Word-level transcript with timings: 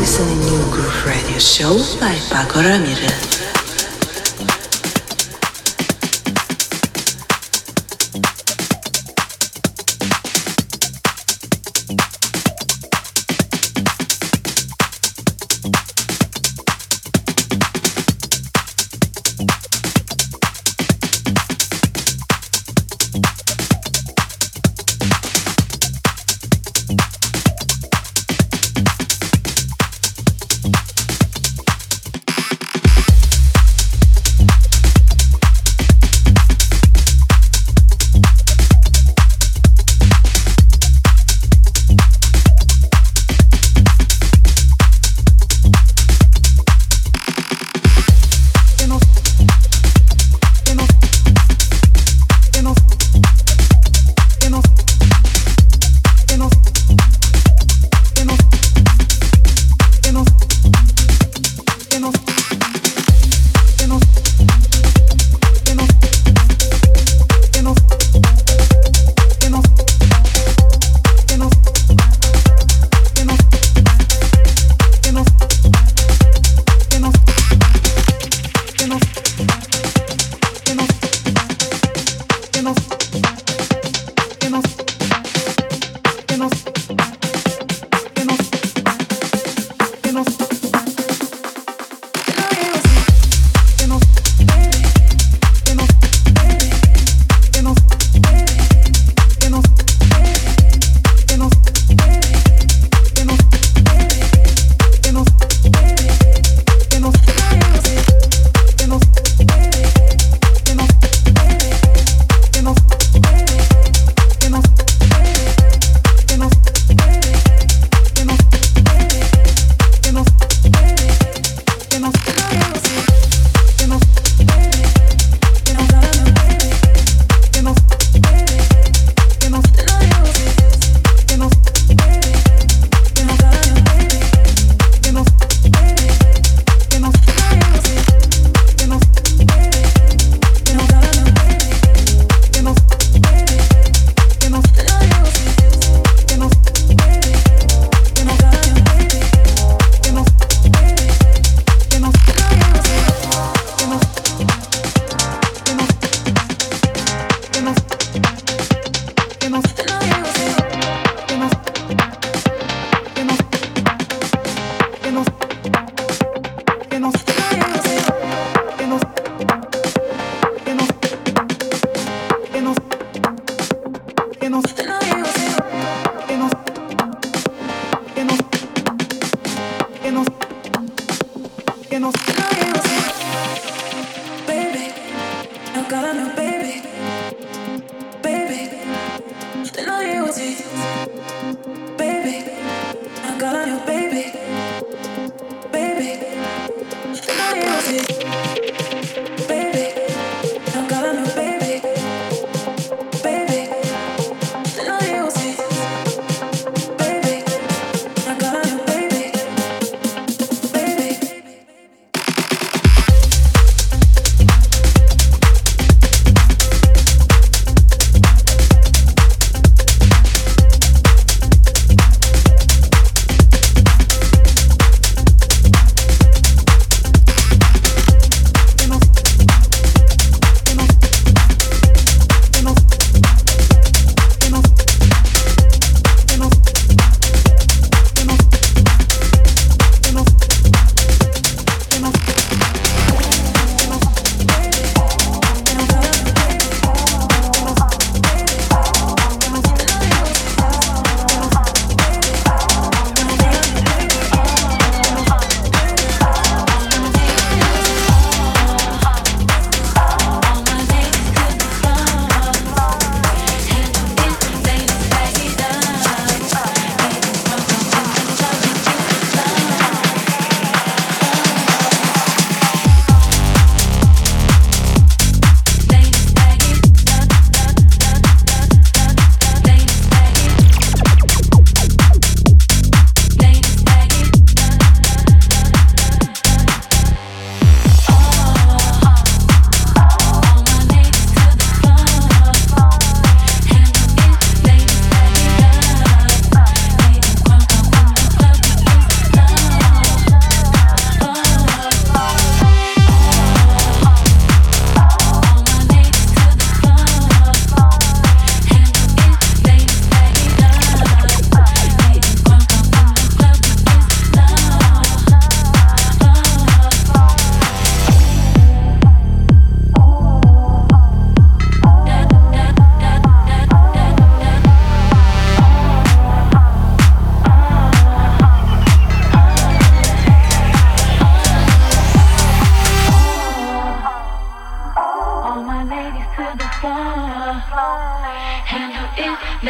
listening 0.00 0.40
to 0.40 0.46
New 0.46 0.70
Groove 0.72 1.04
Radio 1.04 1.38
Show 1.38 1.76
by 2.00 2.14
Pako 2.32 2.64
Ramirez. 2.64 3.59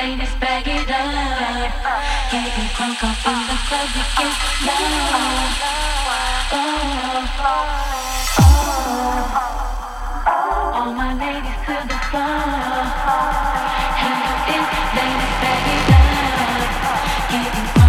ladies, 0.00 0.34
bag 0.40 0.66
it 0.66 0.90
up. 0.90 1.72
Getting 2.30 2.68
drunk 2.74 3.04
up 3.04 3.26
in 3.30 3.38
the 3.48 3.56
club, 3.66 3.88
we 3.94 4.02
get 4.16 4.34
loud. 4.66 5.52
Oh, 6.52 6.56
oh, 6.56 7.34
oh. 8.38 8.48
All 10.76 10.92
my 10.94 11.10
ladies 11.22 11.60
to 11.66 11.76
the 11.90 11.98
floor. 12.08 12.40
Hands 14.00 14.24
up 14.56 14.90
ladies, 14.96 15.34
bag 15.42 15.66
it 15.74 15.88
up. 15.98 16.70
Getting 17.30 17.79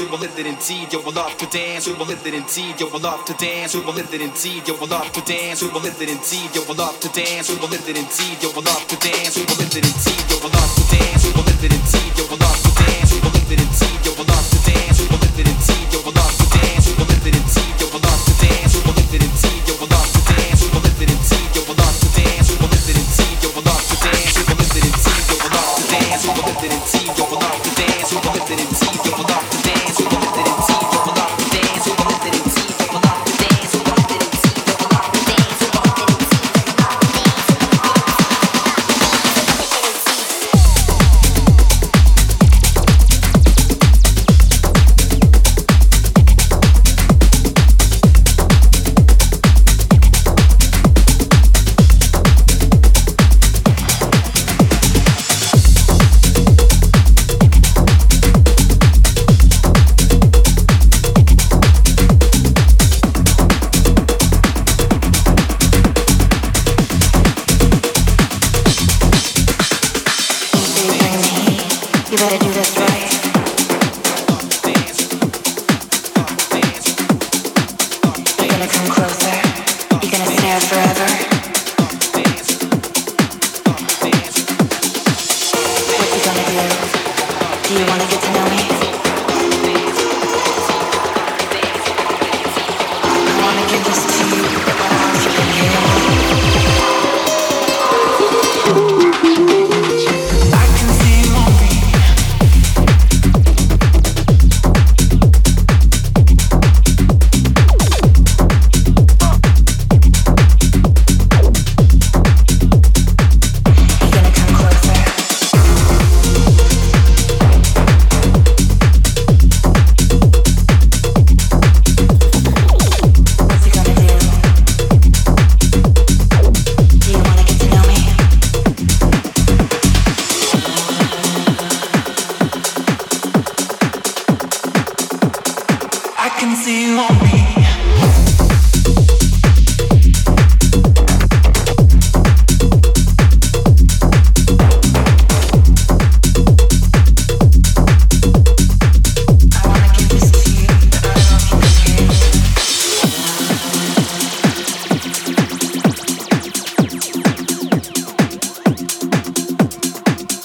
indeed, 0.00 0.92
you 0.92 1.00
will 1.00 1.12
love 1.12 1.36
to 1.38 1.46
dance, 1.46 1.86
we 1.86 1.94
will 1.94 2.06
live 2.06 2.26
it 2.26 2.34
indeed, 2.34 2.78
you 2.80 2.88
will 2.88 3.00
love 3.00 3.24
to 3.24 3.34
dance, 3.34 3.74
we 3.74 3.80
will 3.80 3.94
live 3.94 4.12
it 4.12 4.20
indeed, 4.20 4.66
you 4.66 4.74
will 4.74 4.88
love 4.88 5.12
to 5.12 5.20
dance, 5.22 5.62
we 5.62 5.68
will 5.68 5.80
live 5.80 6.00
it 6.02 6.10
indeed, 6.10 6.54
you 6.54 6.64
will 6.66 6.74
love 6.74 7.00
to 7.00 7.08
dance, 7.08 7.48
we 7.48 7.56
will 7.56 7.68
live 7.68 7.88
it 7.88 7.96
indeed, 7.96 8.42
you 8.42 8.50
will 8.54 8.62
love 8.62 8.86
to 8.88 8.96
dance, 8.96 9.36
we 9.36 9.44
will 9.44 10.85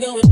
going 0.00 0.25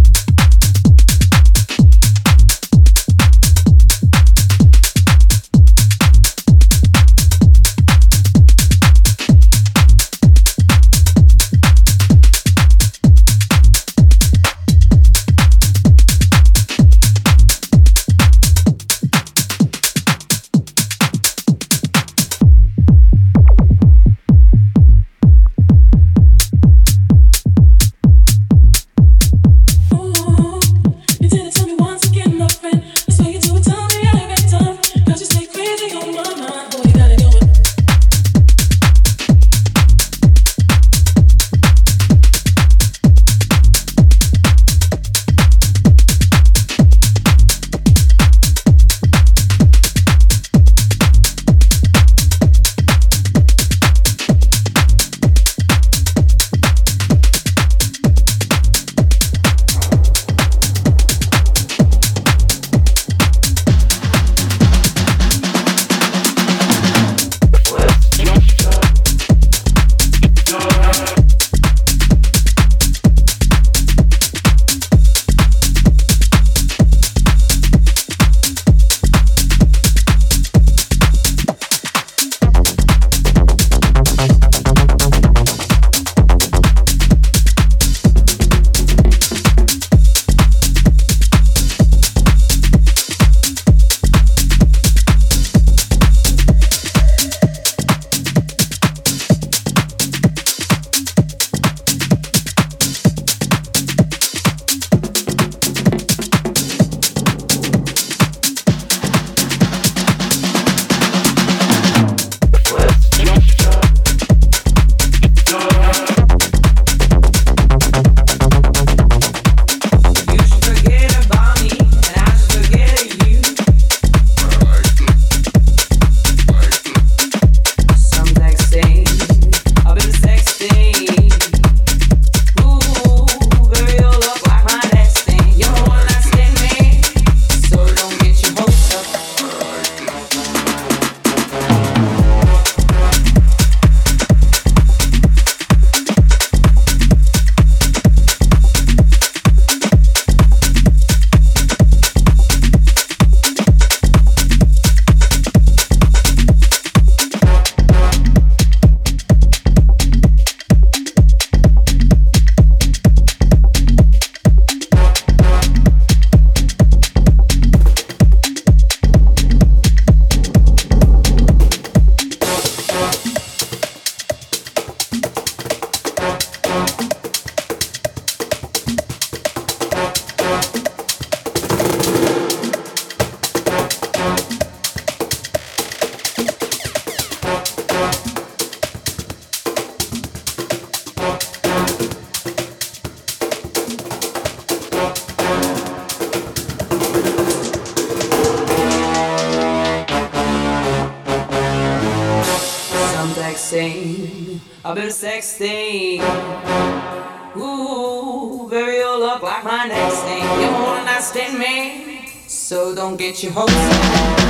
my 209.65 209.87
next 209.87 210.21
thing. 210.25 210.43
You 210.61 210.71
wanna 210.73 211.05
not 211.07 211.23
stand 211.23 211.59
me, 211.59 212.29
so 212.47 212.95
don't 212.95 213.17
get 213.17 213.43
your 213.43 213.53
hopes 213.53 213.73
up. 213.73 214.45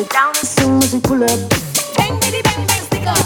it 0.00 0.08
down 0.10 0.30
as 0.30 0.48
soon 0.48 0.82
as 0.82 0.94
we 0.94 1.00
pull 1.00 1.22
up. 1.22 1.40
Bang, 1.96 2.16
bitty, 2.20 2.40
bang, 2.42 2.66
bang, 2.66 2.82
stick 2.88 3.06
up. 3.06 3.20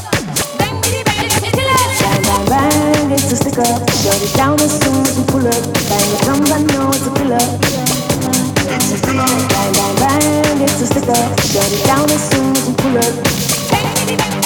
Bang, 0.58 0.74
bitty, 0.82 1.04
bang, 1.04 1.20
bang, 1.20 1.30
stick 1.30 1.54
up. 1.54 1.90
Bang, 2.02 2.22
bang, 2.26 2.46
bang, 2.50 3.12
it's 3.12 3.30
a 3.30 3.36
stick 3.36 3.58
up. 3.58 3.78
Shut 4.02 4.18
it 4.18 4.34
down 4.34 4.58
as 4.58 4.72
soon 4.82 5.02
as 5.06 5.16
we 5.16 5.24
pull 5.30 5.46
up. 5.46 5.62
Bang 5.88 6.10
drums, 6.24 6.50
I 6.50 6.62
know 6.74 6.90
it's 6.90 7.06
a 7.06 7.12
up. 7.30 7.50
It's 8.90 9.06
a 9.06 9.12
up. 9.22 9.50
Bang, 9.54 9.96
bang, 10.02 10.62
it's 10.62 10.80
a 10.80 10.86
stick 10.86 11.08
up. 11.08 11.40
Shut 11.46 11.70
it 11.70 11.84
down 11.86 12.10
as 12.10 12.22
soon 12.30 12.56
as 12.56 12.66
we 12.66 12.74
pull 12.74 12.98
up. 12.98 13.14
Bang, 13.70 13.94
bitty, 13.94 14.16
bang, 14.16 14.43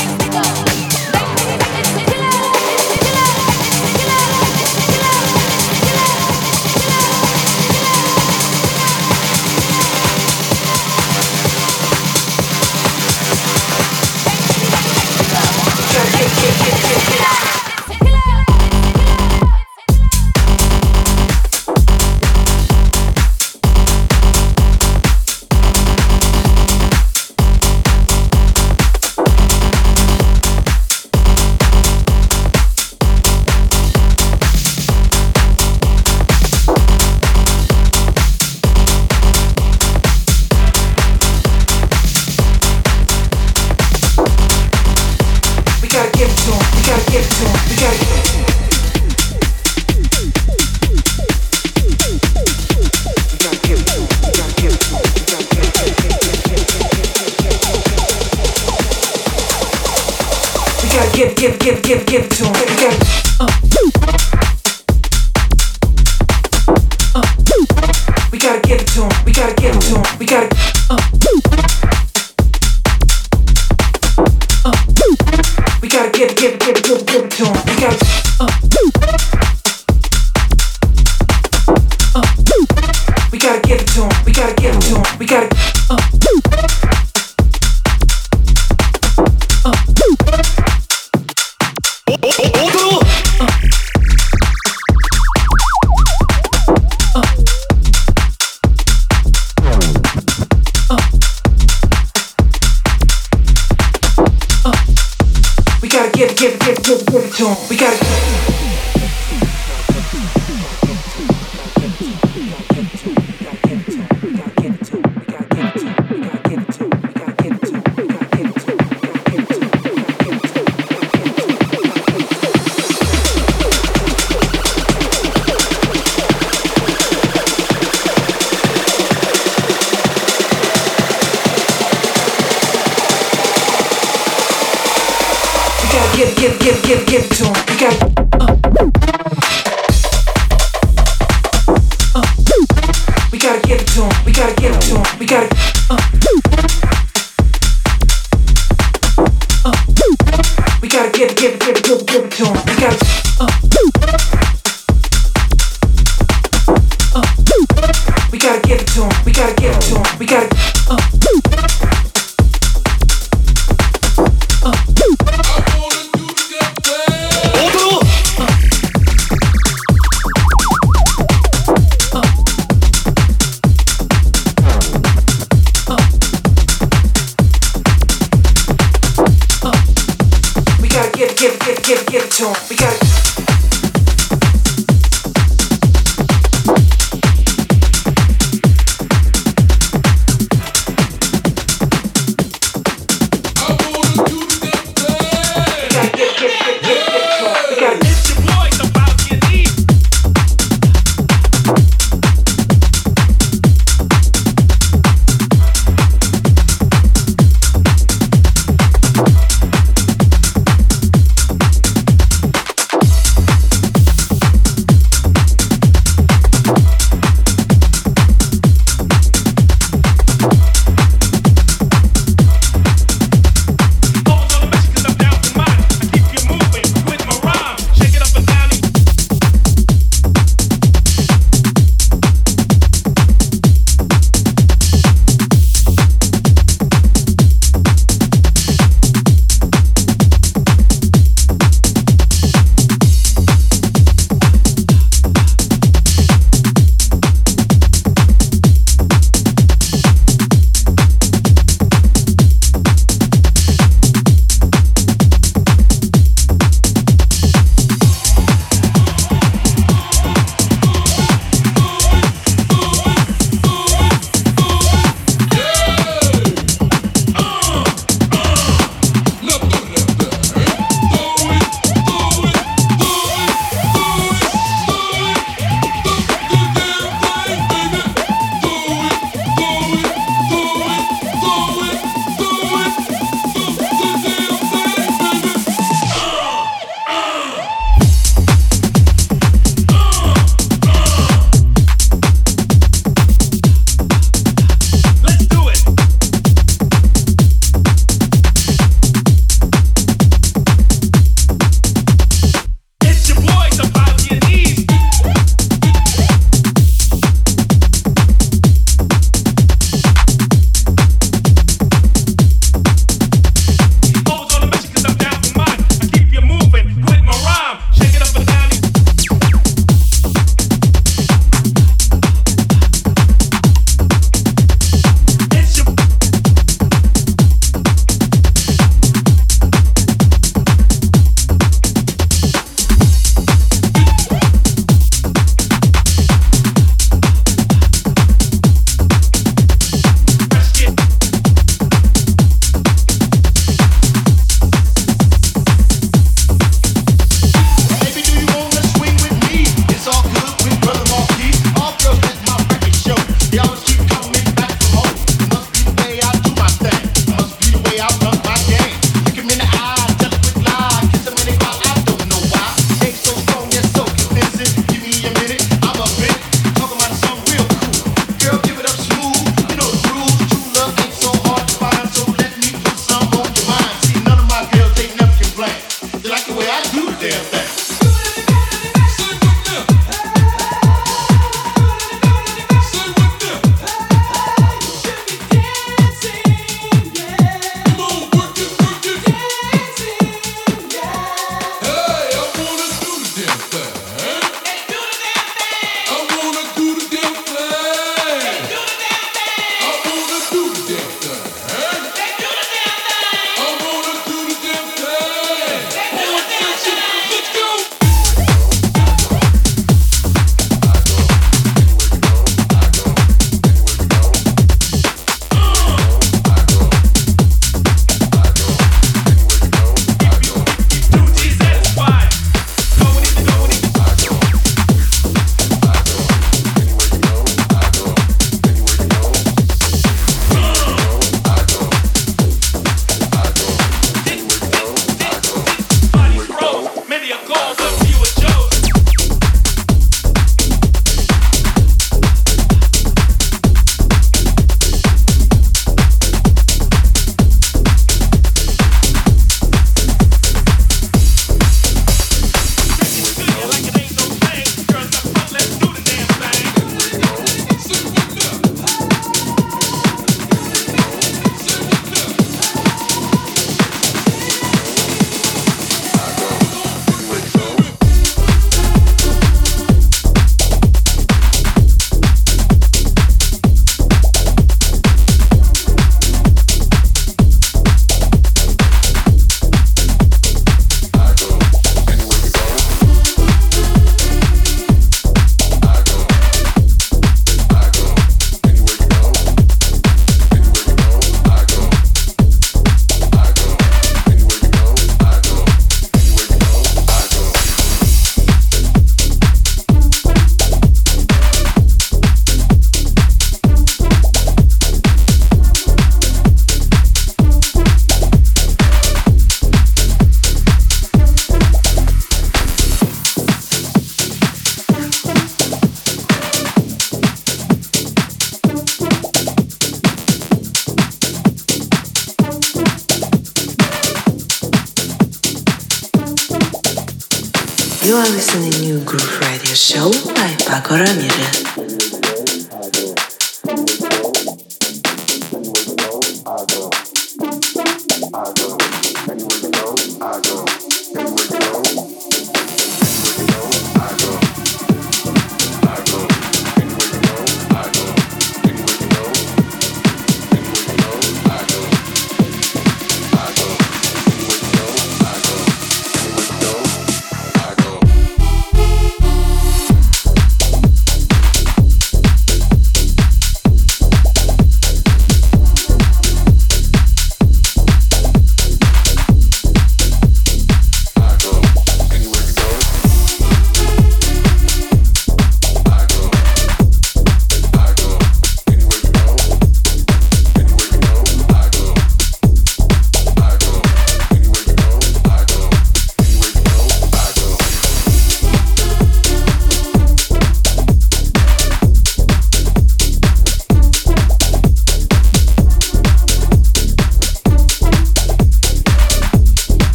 him. 107.40 107.56
We 107.68 107.76
gotta. 107.76 108.07